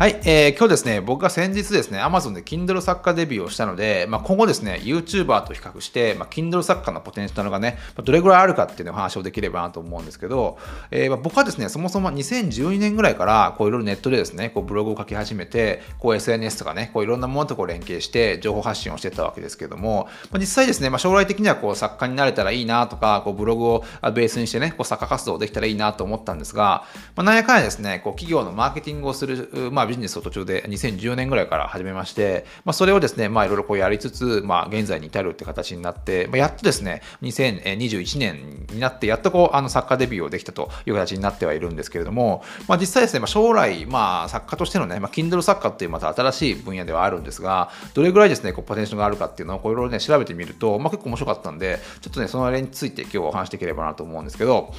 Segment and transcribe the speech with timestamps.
[0.00, 10.56] はい、えー、今日ですね、僕が先日ですね、Amazon で Kindle 作家デビューをしたので、まあ、今後ですね、YouTuber と比較して、まあ、Kindle 作家のポテンシャルがね、どれぐらいあるかっていうのを話をできればなと思うんですけど、
[10.90, 26.84] えー、まあ、僕はですね、そもそも2012年ぐらいから、こういろいろネットでですね、こうブログを書き始めて、こう SNS とかね、こういろんなものとこう連携して情報発信をしてたわけですけども、まあ、実際ですね、まあ、将来的にはこう作家になれたらいいなとか、こうブログをベースにしてね、こう作家活動できたらいいなと思ったんですが、
[27.16, 54.72] まあ、なんやかんやですね、こう企業のマーケティングをする、まあ、ビジネスを途中で2014年ぐらいから始めまして、まあ、それをですね、まあ、いろいろこうやりつつ、まあ、現在に至るって形になって、まあ、やっとですね、2021年になって、やっとこう、あの、作家デビューをできたという形になってはいるんですけれども、まあ、実際ですね、まあ、将来、まあ、作家としてのね、まあ、Kindle 作家っていうまた新しい分野ではあるんですが、どれぐらいですね、こう、ポテンシャルがあるかっていうのを、こう、いろいろね、調べてみると、まあ、結構面白かったんで、ちょっとね、そのあれについて今日お話しできればなと思うんですけど、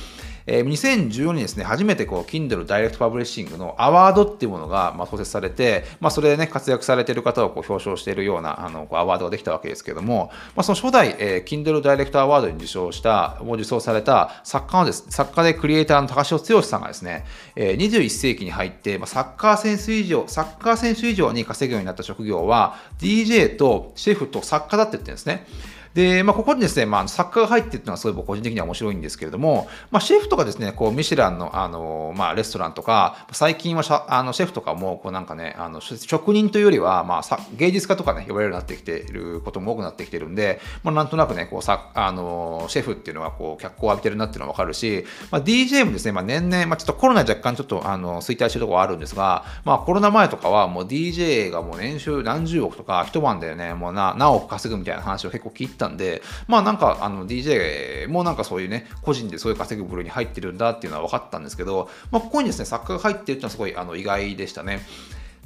[0.54, 25.46] えー、2014年にですね、初めてこう、Kindle ダイレクトパブリッシングのアワードっていうものが、まあ、創設されて、まあ、それでね、活躍されている方をこう表彰しているような、あの、こうアワードができたわけですけども、まあ、その初代、えー、Kindle ダイレクトアワードに受賞した、もう受賞された作家のです、作家でクリエイターの高潮剛さんがですね、えー、21世紀に入って、まあ、サッカー選手以上、サッカー選手以上に稼ぐようになった職業は、DJ とシェフと作家だって言ってるんですね。
[25.94, 64.82] で、まあ、ここにですね、まあ、作家が入っているのはすごい僕個人的には面白いんですけれども、まあ、シェフとかですね、こう、ミシュランの、あの、まあ、レストランとか、最近はあのシェフとかも、こうなんかね、あの、職人というよりは、まあ、芸術家とかね、呼ばれるようになってきていることも多くなってきてるんで、まあ、なんとなくね、こう、さ、あの、シェフっていうのは、こう、脚光を浴びてるなっていうのはわかるし、まあ、DJ もですね、まあ、年々、まあ、ちょっとコロナ若干ちょっと、あの、衰退してるところはあるんですが、まあ、コロナ前とかは、もう DJ がもう年収何十億とか、一晩でね、もうな何億稼ぐみたいな話を結構聞いたんで、まあ、なんかあの DJ もなんかそういうね、個人でそういう稼ぐ部類に入ってるんだっていうのは分かったんですけど、まあ、ここにですね、作家が入ってるっていうのはすごいあの意外でしたね。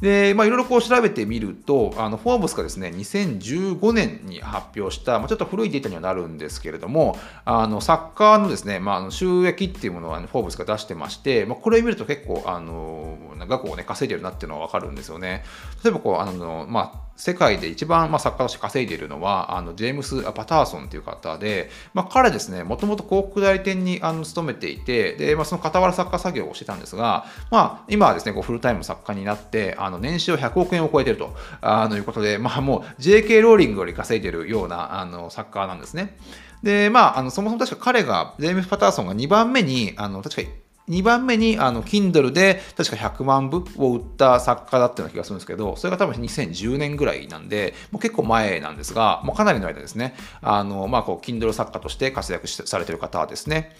[0.01, 13.14] で、まあ、いろいろこう調べてみると、あの、フォーブスがですね、2015年に発表した、まあ、ちょっと古いデータにはなるんですけれども、あの、サッカーのですね、まあ、収益っていうものは、フォーブスが出してまして、まあ、これ見ると結構、あの、
[13.47, 15.43] 額をね、稼いでるなっていうのはわかるんですよね。
[15.83, 36.17] 例えば、こう、あの、まあ、世界で一番、まあ、作家として稼いでいるのは、あのジェームス・パターソンという方で、まあ、彼ですね、もともと広告代理店にあの勤めていて、でまあ、その傍ら作家作業をしてたんですが、まあ、今はですね、こうフルタイム作家になって、あの年収100億円を超えてるとあのいうことで、まあ、もう JK ローリングより稼いでるようなあの作家なんですね。
[36.63, 40.49] で、まあ、あのそもそも確か彼が、ジェームス・パターソンが2番目に、あの確か
[40.89, 53.75] 2番目にあの Kindle で確か100万部を売った作家だったような気がするんですけど、それが多分2010年ぐらいなんで、もう結構前なんですが、もうかなりの間ですね、あの、まあ、こう、Kindle 作家として活躍されてる方ですね。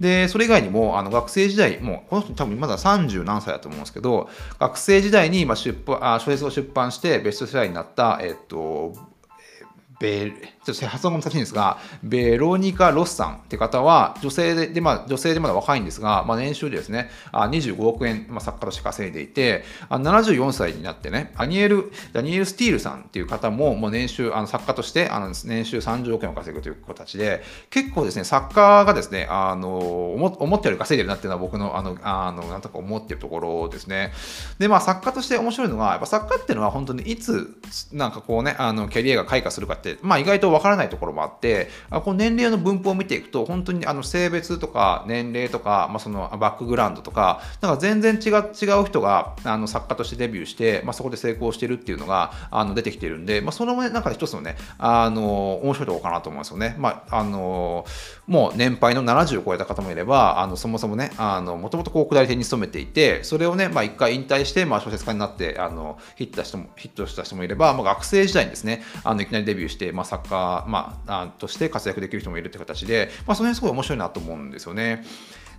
[0.00, 4.28] で、それ以外にも、あの、学生時代、もう、この人多分まだ30何歳だと思うんですけど、
[4.58, 8.92] 学生時代に、まあ、出版、あ小説を出版してベストセラーになった、えっと、
[9.98, 10.32] ベ
[10.64, 34.12] ちょっと発音が難しいんですが、ベロニカ・ロスさんって方は、女性で、でまあ、女性でまだ若いんですが、まあ、年収でですね、あ25億円、まあ、作家として稼いでいて、あ74歳になってね、アニエル、ダニエル・スティールさんっていう方も、もう年収、あの作家として、あの年収30億円を稼ぐという形で、結構ですね、作家がですね、あの、思ったより稼いでるなっていうのは僕の、あの、あのなんとか思ってるところですね。
[34.58, 37.56] で、まあ、作家として面白いのが、やっぱ作家っていうのは本当にいつ、
[37.92, 56.74] なんかこうね、あの、キャリアが開花するかって、まあ、意外とわからないところもあって、あこの年齢の分布を見ていくと、本当にあの性別とか年齢とか、まあ、そのバックグラウンドとか、なんか全然違う違う人があの作家としてデビューして、まあ、そこで成功してるっていうのがあの出てきてるんで、まあ、その中で一つのね、あの面白いところかなと思いますよね。
[56.78, 57.84] まあ、あの
[58.26, 75.04] もう年配の70を超えた方もいれば、あのそもそもね、もともと広告代理店に勤めていて、それをね、まあ、一回引退して、まあ、小説家になってあのヒットした人もヒットした人もいれば、まあ、学生時代にですね、あのいきなりデビューして、まあ、作家まあ、として活躍できる人もいるって形で、まあ、その辺すごい面白いなと思うんですよね。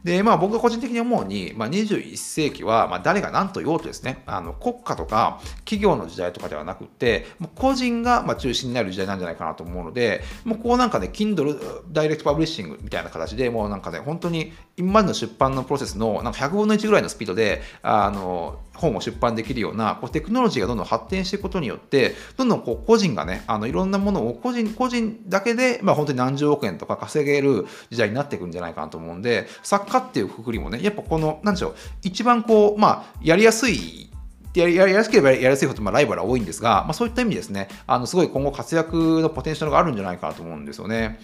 [0.03, 34.07] で、まあ僕が個人的に思うに、まあ、21世紀は、まあ誰が何と言おうとですね、あの国家とか企業の時代とかではなくて、もう個人がまあ中心になる時代なんじゃないかなと思うので、もうこうなんかね、Kindle ダイレクトパブリッシングみたいな形で、もうなんかね、本当に今までの出版のプロセスのなんか100分の1ぐらいのスピードで、あの、本を出版できるようなこうテクノロジーがどんどん発展していくことによってどんどんこう個人がねあのいろんなものを個人個人だけで、まあ、本当に何十億円とか稼げる時代になっていくんじゃないかなと思うんで作家っていうくくりもねやっぱこの何でしょう一番こうまあやりやすい
[34.47, 41.19] ってやややすければやりやすいこともライバルは多いんですが、まあ、そういった意味ですね、あのすごい今後活躍のポテンシャルがあるんじゃないかなと思うんですよね。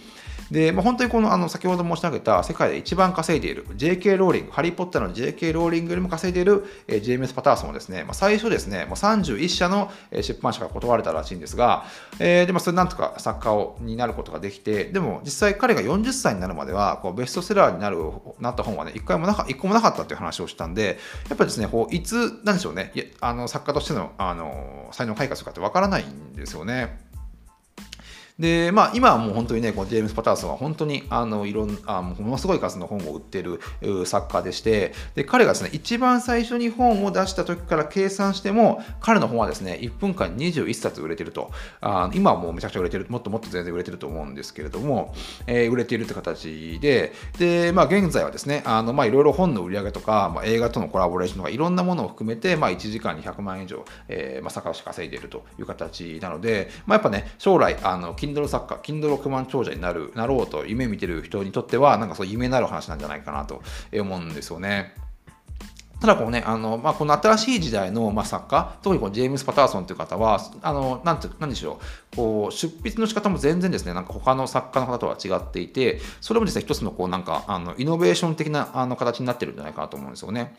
[0.50, 11.84] で、まあ、本当にこのあの先ほど申し上げた世界で一番稼いでいる JK ローリング、ハリー・ポッターの JK ローリングよりも稼いでいる、えー、ジェームス・パターソンはですね、まあ、最初ですね、もう31社の出版社が断られたらしいんですが、
[12.18, 17.98] えー、でもそれなんとか作家をになることができて、でも実際彼が40歳になるまではこうベストセラーになる
[18.40, 20.98] なった本はね、一回もなか一個もなかったという話をしたんで、
[21.28, 27.13] やっぱりですね、こういつ、なんでしょうね、あの作家としてのあの才能開花するかってわからないんですよね。
[28.38, 33.60] で、まあ、今はもう本当にね、このジェームス・パターソンは本当にあのいろんあものすごい数の本を売ってる
[34.06, 41.52] 作家でして、で彼がですね、一番最初に本を出した時から計算しても、彼の本はですね、1分間に21冊売れてると。
[41.80, 45.14] あ今はもうめちゃくちゃ売れてる、もっともっと全然売れてると思うんですけれども、
[45.46, 63.62] えー、売れているって形で、で、まあ、現在はですね、あのまあ、いろいろ本の売り上げとか、まあ、映画とのコラボレーションとか、いろんなものを含めて、まあ、1時間に100万円以上、えーまあ、作家とし稼いでいるという形なので、まあ、やっぱね、将来、あの Kindle 作家、Kindle 億万長者になるなろうと夢見てる人にとっては、なんかそう夢なる話なんじゃないかなと
[63.92, 64.94] 思うんですよね。
[66.00, 71.80] ただこうね、あのまあ、この新しい時代の、まあ、作家、特にこのジェームス・パターソンという方は、あのなんてなんでしょ
[72.12, 80.54] うこう、出筆の仕方も全然ですね、なんか他の作家の方とは違っていて、それもですね、一つのこうなんかあのイノベーション的なあの形になってるんじゃないかなと思うんですよね。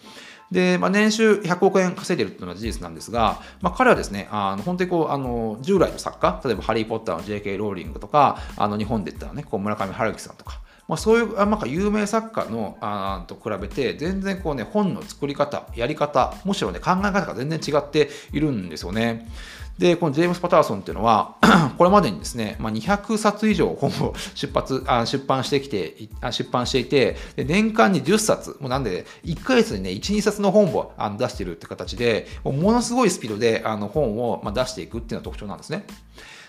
[0.52, 7.58] で、まあ、年収100億円稼いでるっていうのは事実なんですが、まあ、彼はですね、あの本当にこうあの従来の作家、例えばハリー・ポッターの J.K.
[7.58, 19.28] ローリングとか、あの日本で言ったらね、こう村上春樹さんとか、まあ、そういうなんか有名作家のあと比べて全然こうね本の作り方やり方むしろね考え方が全然違っているんですよね。
[19.78, 21.36] で、このジェームス・パターソンっていうのは、
[21.78, 25.96] これまでにですね、まあ、200冊以上本を出発あ出版してきて、
[26.32, 35.86] 出版していて、で年間に10冊、もうなんで、1ヶ月にね、1、2冊の本をあの出しているって形で、ものすごいスピードであの本をまあ出していくっていうのが特徴なんですね。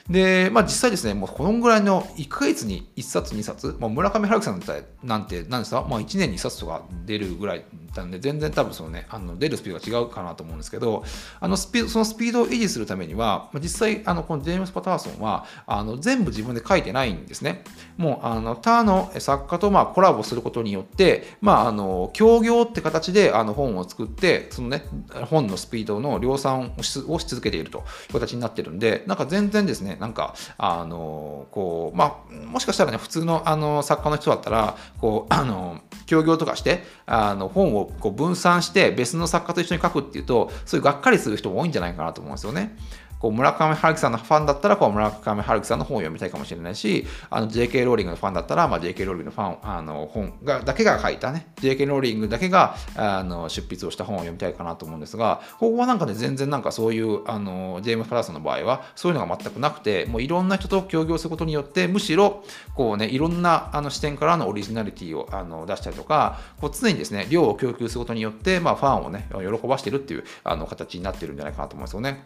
[0.09, 4.63] で、まあ実際ですね、もうこのぐらいの1ヶ月に1冊、2冊、もう村上春樹さん
[5.03, 7.65] なんて何ですか、まあ1年に1冊とか出るぐらい
[7.97, 11.05] なんで、全然多分そのね、あの出るスピードが違うかなと思うんですけど、
[11.41, 17.65] あのスピそのスピードを維持するためには、実際、あのこのジェームス・パターソンはあの全部自分で書いてないんですね。
[17.97, 24.85] もうあの他の作家とまあコラボすることによって、まあ、あの協業って形であの本を作って、そのね、
[25.31, 42.77] 本のスピードの量産をし続けているという形になってるんで、なんか全然ですね、なんか、あの、こう、まあ、もしかしたらね、普通のあの作家の人だったら、こう、あの、協業とかして、あの本をこう分散して別の作家と一緒に書くっていうと、そういうがっかりする人も多いんじゃないかなと思うんですよね。
[43.21, 72.25] こう村上春樹さんのファンだったらこう村上春樹さんの本を読みたいかもしれないし、あの JK ローリングのファンだったら、ま、JK ローリングのファンあの本がだけが書いたね、JK ローリングだけがあの出筆をした本を読みたいかなと思うんですが、ここはなんかね、全然なんかそういうあのジェームス・パラソンの場合はそういうのが全くなくて、もういろんな人と協業することによって、むしろこうね、いろんなあの視点からのオリジナリティをあの出したりとか、こう常にですね、量を供給することによって、ま、ファンをね、喜ばしてるっていうあの形になってるんじゃないかなと思うんですよね。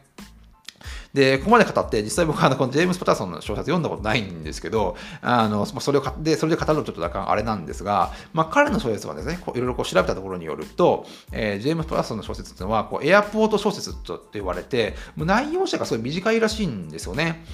[1.13, 17.45] で、ここまで語って、実際僕はこのジェームス・パターソンの小説読んだことないんですけど、あのそれをでそれで語るとちょっと若干あれなんですが、まあ、彼の小説はですね、こういろいろこう調べたところによると、えー、ジェームス・パターソンの小説っていうのは、こうエアポート小説と言われて、もう内容者がすごい短いらしいんですよね。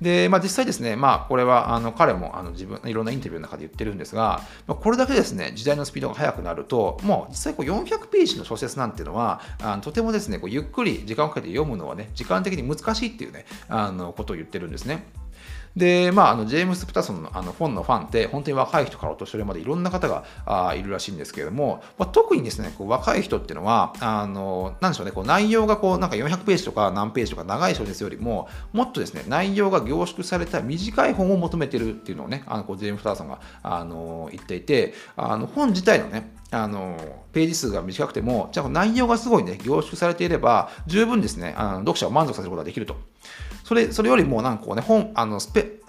[0.00, 15.04] で、まあ、実際ですね、まあ、これはあの彼もあの自分いろんなインタビューの中で言ってるんですが、まあ、これだけですね、時代のスピードが速くなると、もう実際こう400ページの小説なんていうのは、あのとてもですね、こうゆっくり時間をかけて読むのはね、時間的に難しいっていうね、あのことを言ってるんですね。
[15.76, 36.98] で、まあ、あのジェームス・プタソンのあの本のファンって、本当に若い人からお年寄りまでいろんな方があいるらしいんですけれども、まあ、特にですね、こう若い人っていうのは、あのなんでしょうね、こう内容がこうなんか400ページとか何ページとか長い小説よりも、もっとですね、内容が凝縮された短い本を求めてるっていうのをね、あのこうジェームス・プタソンがあの言っていて、あの本自体のね、あの
[37.32, 42.96] ページ数が短くても、じゃあ内容がすごいね、凝縮されていれば、十分ですね、あの読者を満足させることができると。
[43.72, 45.80] それそれよりもなんかこうね、本、あのスペ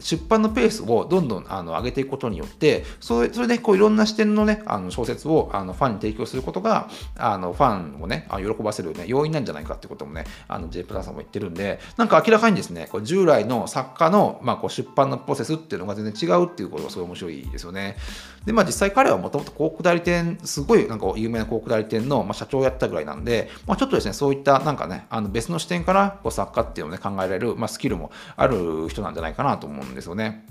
[0.00, 17.96] 出版のペースをどんどんあの上げていくことによって、それそれでこういろんな視点のね、あの小説をあのファンに提供することが、あのファンをね、喜ばせる、ね、要因なんじゃないかってこともね、あの J プラさんも言ってるんで、なんか明らかにですね、こう従来の作家の、まあ、こう出版のプロセスっていうのが全然違うっていうことがすごい面白いですよね。
[18.44, 30.46] で、まあ実際彼はもともと広告代理店、すごいなんか有名な広告代理店の、まあ、社長をやったぐらいなんで、まあ、ちょっとですね、そういったなんかね、あの別の視点からこう作家っていうのをね、考えられる、まあ、スキルもある人なんじゃないかなと思うんですよね。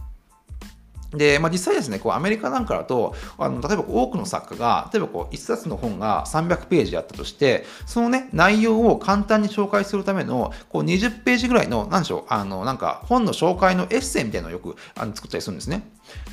[1.13, 15.83] で、まあ、実際ですね、こうアメリカなんかだと、あの例えば多くの作家が、例えばこう1冊の本が300ページあったとして、そのね、内容を簡単に紹介するための、こう20ページぐらいの、なんでしょう、あの、なんか本の紹介のエッセイみたいなのをよくあの作ったりするんですね。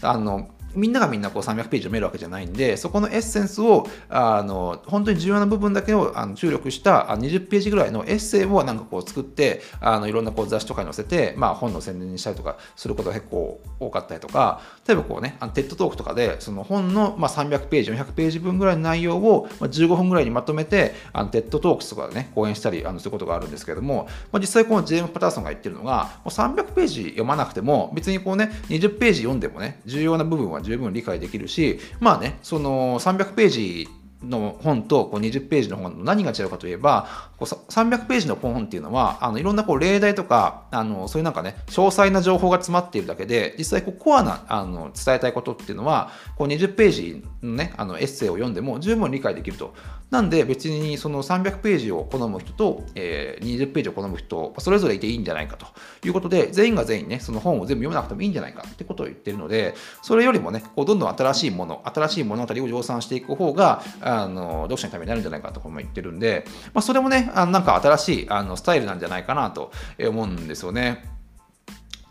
[0.01, 33.89] あのみんながみんなこう300ページ読めるわけじゃないんで、そこのエッセンスを、あの、本当に重要な部分だけをあの注力した20ページぐらいのエッセイをなんかこう作って、あの、いろんなこう雑誌とかに載せて、まあ本の宣伝にしたりとかすることが結構多かったりとか、例えばこうね、あの TED Talk とかで、その本のまあ300ページ、400ページ分ぐらいの内容を15分ぐらいにまとめて、あの TED Talks とかでね、講演したりあのすることがあるんですけれども、まあ、実際このジェームス・パターソンが言ってるのが、もう300ページ読まなくても、別にこうね、20ページ読んでもね、重要な部分は十分理解できるし、まあね、その300ページ
[34.23, 37.07] の本とこう20ページの本の何が違うかといえば
[37.39, 49.75] こう300ページの本っていうのはあのいろんなこう例題とかあのそういうなんかね詳細な情報が詰まっているだけで実際こうコアなあの伝えたいことっていうのはこう20ページのねあのエッセイを読んでも十分理解できると。
[50.11, 55.67] なんで別にその300ページを好む人と、えー、20ページを好む人それぞれいていいんじゃないかと。
[56.07, 71.05] いうことで全員が全員ねその本を全部読めなくてもいいんじゃないかってことを言ってるのでそれよりもねこうどんどん新しいもの新しい物語を量産していく方があの読者のためになるんじゃないかとかも言ってるんで、まあ、それもねあのなんか新しいあのスタイルなんじゃないかなと思うんですよね。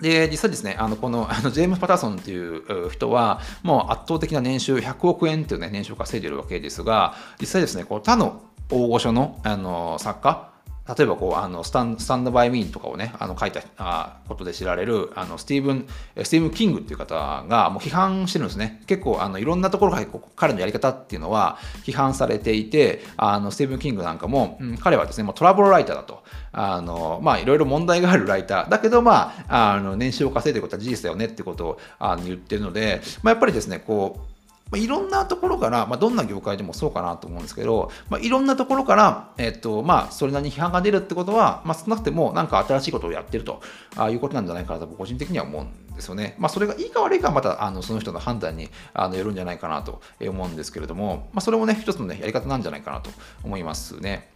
[0.01, 10.46] で、実際ですね、あの、この、あの、ジェームス・パターソンっていう人は、もう圧倒的な年収100億円っていうね、年収を稼いでるわけですが、実際ですね、こう他の大御所の、あの、作家、
[10.95, 15.87] 例えばこうあのスタン Stand By Me とかをねあの書いたあことで知られるあのスティーブン
[16.23, 18.81] スティーブン・キングっていう方がもう批判してるんですね。
[18.87, 26.23] 結構あのいろんなところから彼のやり方っていうのは批判されていてあのスティーブン・キングなんかも、うん、彼はですねもう terrible writer だと。
[26.53, 28.69] あのまあいろいろ問題があるライター。
[28.69, 34.36] だけどまああの年収を稼いでることは事実だよねってことをあの言ってるので、まあ、やっぱりですねこう
[34.71, 43.61] まあ、いろんなところから、まあ、どんな業界でもそうかなと思うんですけど、まあ、いろんなところから、えっと、まあ、それなりに批判が出るってことは、まあ、少なくても、なんか新しいことをやってると
[43.95, 46.35] あいうことなんじゃないかなと、個人的には思うんですよね。
[46.39, 53.09] まあ、それがいいか悪いかは、また、あの、その人の判断にあのよるんじゃないかなと思うんですけれども、まあ、それもね、一つのね、やり方なんじゃないかなと
[53.43, 54.29] 思いますね。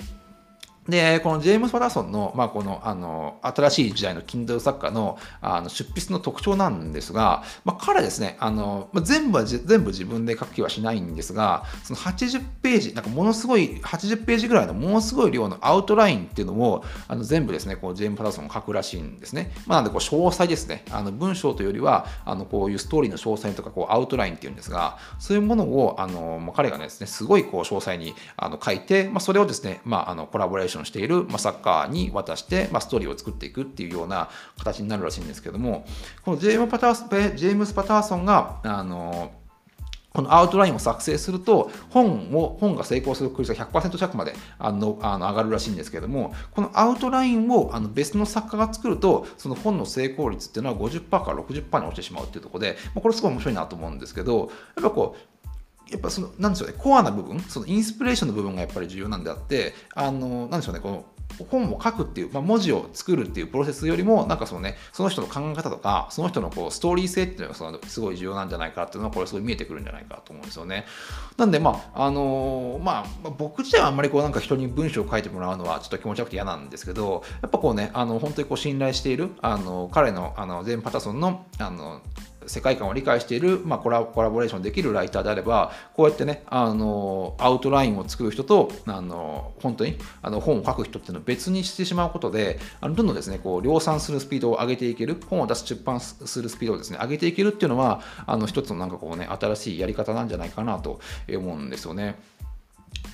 [0.92, 19.52] で、このジェームス・パターソンの、まあ、この、あの、新しい時代の Kindle 作家の、あの、出筆の特徴なんですが、まあ、彼ですね、あの、まあ、全部は、全部自分で書く気はしないんですが、その80ページ、なんかものすごい、80ページぐらいのものすごい量のアウトラインっていうのを、あの、全部ですね、こう、ジェームス・パターソンが書くらしいんですね。
[19.66, 20.84] まあ、なんで、こう、詳細ですね。
[20.92, 35.86] あの、文章というよりは、あの、こういうストーリーの詳細とか、こう、アウトラインっていうんですが、そういうものを、あの、まあ、彼がですね、すごい、こう、詳細に、あの、書いて、まあ、それをですね、まあ、あの、コラボレーションしている、まあ、サッカーに渡して、まあ、ストーリーを作っていくっていうような形になるらしいんですけども
[36.24, 39.32] このジェームパタージェームス・パターソンがあの
[40.14, 55.31] このアウトラインを作成すると本を本が成功する確率が100%近くまであのあの上がるらしいんですけどもこのアウトラインをあの別の作家が作るとその本の成功率っていうのは50%から60%に落ちてしまうっていうところで、ま、これすごい面白いなと思うんですけどやっぱこう
[55.92, 61.06] やっぱその、なんでしょうね、コアな部分、そのインスピレーションの部分がやっぱり重要なんであって、あの、なんでしょうね、この、
[61.50, 70.86] 本を書くっていう、まあ、文字を作るっていうプロセスよりも、なんかそのね、その人の考え方とか、その人のこうストーリー性っていうのがそのすごい重要なんじゃないかっていうのは、これすごい見えてくるんじゃないかと思うんですよね。
[71.38, 82.02] なんで、まあ、あのー、まあ、僕自体はあんまりこうなんか人に文章を書いてもらうのはちょっと気持ち悪くて嫌なんですけど、やっぱこうね、あの、本当にこう信頼している、あの、彼の、あの、ゼン・パタソンの、あの、
[82.48, 102.20] 世界観を理解している、まあ、コラコラボレーションできるライターであればこうやってねあのアウトラインを作る人とあの本当にあの本を書く人っていうのを別にしてしまうことであのどんどんですねこう量産するスピードを上げていける本を出す出版するスピードをですね上げていけるっていうのはあの一つのなんかこうね新しいやり方なんじゃないかなと思うんですよね。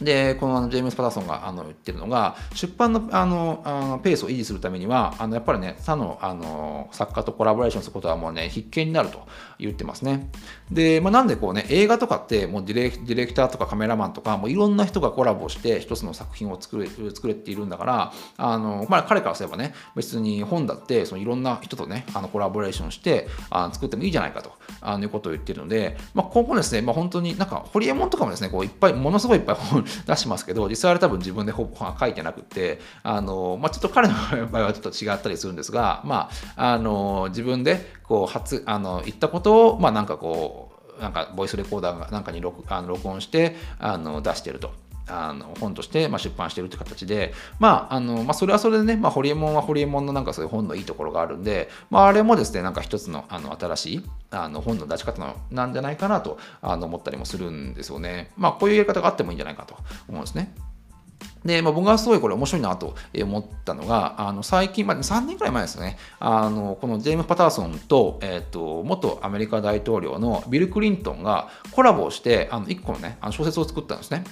[0.01, 9.27] で、このジェームス・パターソンがあの言ってるのが、出版のあのあのペースを維持するためには、あのやっぱりね、他のあの作家とコラボレーションすることはもうね、必見になると
[9.59, 10.29] 言ってますね。
[10.71, 24.51] で、まあ、なんでこうね、映画とかって、もうディレディレクターとかカメラマンとか、もういろんな人がコラボして一つの作品を作れ作れているんだから、あのまあ、彼からすればね、別に本だって、そのいろんな人とね、あのコラボレーションしてあ作ってもいいじゃないかと
[24.81, 34.13] あのいうことを言ってるので、まあ、今後ですね、まあ、本当になんか、ホリエモンとかもですね、こういっぱい、ものすごいいっぱい本出しますけど、実際あれ多分自分でほぼ書いてなくて、あの、まあ、ちょっと彼の
[34.47, 44.71] 場合はちょっと違ったりするんですが、まあ、あの、自分でこう、初、あの、言ったことを、まあ、なんかこう、なんかボイスレコーダーなんかに録あの録音してあの出してると。
[45.07, 58.31] あの本として、まあ、出版してるって形で、まああのまあ、それはそれでね、まあ、ホリエモンはホリエモンのなんかそういう本のいいところがあるんで、まあ、あれもですね、なんか一つのあの新しいあの本の出し方なんじゃないかなとあの思ったりもするんですよね。
[58.37, 59.75] まあ、こういうやり方があってもいいんじゃないかと
[60.07, 60.53] 思うんですね。
[61.45, 74.23] で、まあ、僕がすごいこれ面白いなと思ったのが、あの最近、まあ、3年くらい前ですね、あのこのジェームパターソンと,、えーと、元アメリカ大統領のビル・クリントンがコラボをして、あの1個のね、あの小説を作ったんですね。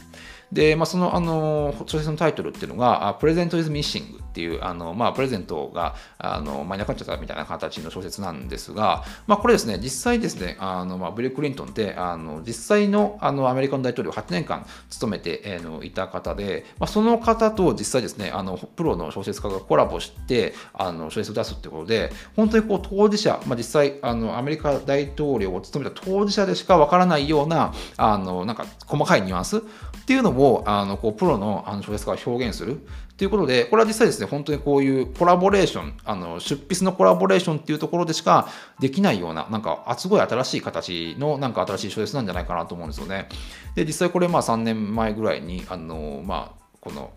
[0.52, 29.64] で、まあ、その、あの、小説のタイトルっていうのが、プレゼント is missing っていう、あの、まあ、プレゼントが、あの、まあ、いなくなっちゃったみたいな形の小説なんですが、まあ、これですね、実際ですね、あの、まあ、ビル・クリントンって、あの、実際の、あの、アメリカの大統領を8年間務めて、えー、のいた方で、まあ、その方と実際ですね、あの、プロの小説家がコラボして、あの、小説を出すってことで、本当にこう、当事者、まあ、実際、あの、アメリカ大統領を務めた当事者でしかわからないような、あの、なんか、細かいニュアンス
[30.06, 32.80] っていうのを、あの、こう、プロのあの小説家が表現する
[33.18, 38.48] ということで、これは実際ですね、本当にこういうコラボレーション、あの出筆のコラボレーションっていうところでしか
[38.80, 43.30] できないような、なんか、すごい新しい形の、なんか新しい小説なんじゃないかなと思うんですよね。
[43.74, 47.12] で、実際これ、まあ3年前ぐらいに、あの、まあ、この、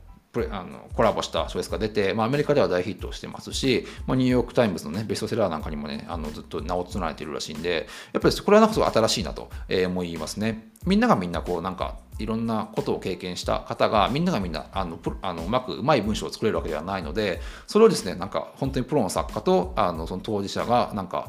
[0.50, 9.50] あのコラボした小説が出て、まあ、アメリカでは大ヒットしてますし、まあ、ニューヨーク・タイムズの、ね、ベストセラーなんかにもね、あのずっと名を連ねているらしいんで、やっぱりこれはなんかすごい新しいなと、
[9.86, 10.70] 思いますね。
[10.86, 21.28] みんながみんなこうなんかいろんなことを経験した方がみんながみんなあのあのうまくうまい文章を作れるわけではないのでそれをですねなんか本当にプロの作家とあのその当事者がなんか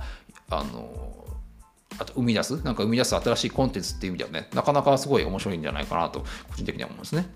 [0.49, 1.27] あの
[1.97, 7.27] あと生み出すなんか生み出す新しいコンテンツっていう意味ではねなかなかすごい面白いんじゃないかなと個人的には思うんですね。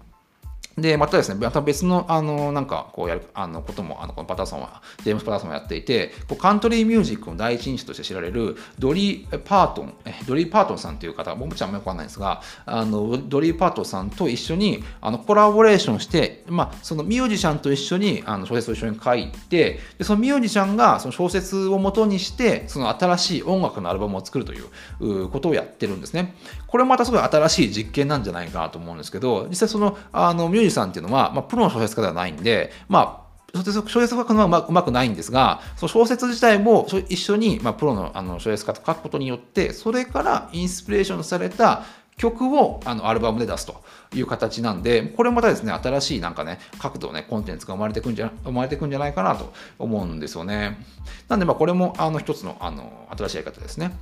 [0.77, 9.94] で、またですね、また別の、あの、なんか、こうやる、あの、ことも、あの、このパターソンは、ジェームス・パターソンはやっていて、こうカントリーミュージックの第一人者として知られる、ドリー・パートン、
[10.25, 26.36] ドリー・パートンさんという方、僕もちゃんもよくわかんないんですが、あの、ドリー・パートンさんと一緒に、あの、コラボレーションして、まあ、そのミュージシャンと一緒に、あの、小説を一緒に書いて、で、そのミュージシャンが、その小説を元にして、その新しい音楽のアルバムを作るということをやってるんですね。
[26.68, 33.24] これもまたすごい新しい実験なんじゃないかなと思うんですけど、実際その、あの、ミュージシャンっていうのは、まあ、プロの小説家ではないんで、まあ、
[33.55, 41.84] 小説小説書くのはうまうまくないんですが、その小説自体も一緒に、まあ、プロのあの小説家と書くことによって、それからインスピレーションされた
[42.17, 43.84] 曲をあのアルバムで出すと
[44.15, 50.84] いう形なんで、これまたですね、新しいなんかね、角度ね、コンテンツが生まれてくんじゃ、生まれてくんじゃないかなと思うんですよね。
[51.28, 53.95] なんで、まあ、これもあの一つのあの新しいやり方ですね。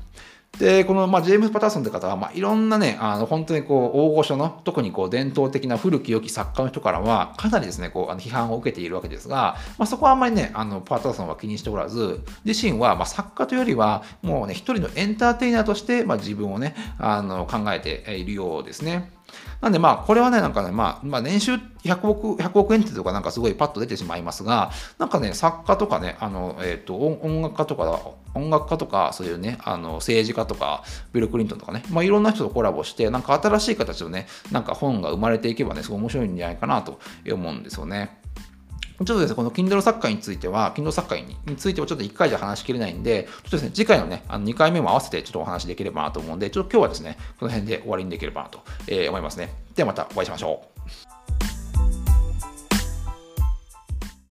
[0.59, 19.09] で、この、まあ、ジェームズ・パターソンって方は、まあ、いろんなね、あの、本当にこう、大御所の、特にこう、伝統的な古き良き作家の人からは、かなりですね、こう、あの批判を受けているわけですが、まあ、そこはあんまりね、あの、パターソンは気にしておらず、自身は、まあ、作家というよりは、もうね、一人のエンターテイナーとして、まあ、自分をね、あの、考えているようですね。
[19.61, 28.01] なんでまあ、これはね、なんかね、まあ、まあ、年収100億、100億円ってとかなんかすごいパッと出てしまいますが、なんかね、作家とかね、あの、えっ、ー、と、音楽家とか、
[28.33, 36.99] 音楽家とか、そういうね、あの、政治家とか、ビル・クリントンとかね、まあ、いろんな人とコラボして、なんか新しい形のね、なんか本が生まれていけばね、すごい面白いんじゃないかなと
[37.31, 38.20] 思うんですよね。
[39.05, 49.53] ちょっとですね、この Kindle 作家については、Kindle 作家についてはちょっと1回じゃ話しきれないんで、ちょっとですね、次回のね、あの2回目も合わせてちょっとお話できればなと思うんで、ちょっと今日はですね、この辺で終わりにできればなと、え思いますね。
[49.75, 50.65] ではまたお会いしましょ
[51.07, 51.10] う。